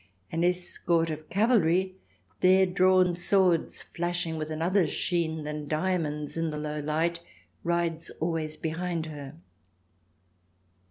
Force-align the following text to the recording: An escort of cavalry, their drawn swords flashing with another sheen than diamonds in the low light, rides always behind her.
An 0.31 0.43
escort 0.43 1.11
of 1.11 1.29
cavalry, 1.29 1.93
their 2.39 2.65
drawn 2.65 3.13
swords 3.13 3.83
flashing 3.83 4.35
with 4.35 4.49
another 4.49 4.87
sheen 4.87 5.43
than 5.43 5.67
diamonds 5.67 6.35
in 6.37 6.49
the 6.49 6.57
low 6.57 6.79
light, 6.79 7.19
rides 7.63 8.09
always 8.19 8.57
behind 8.57 9.05
her. 9.05 9.35